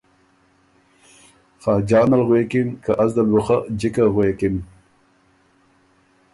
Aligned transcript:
خاجان 1.61 2.09
ال 2.17 2.23
غوېکِن 2.27 2.67
که 2.83 2.91
از 3.03 3.09
دل 3.15 3.27
بُو 3.31 3.39
خه 3.45 3.57
جِکه 3.79 4.05
غوېکِن 4.13 4.55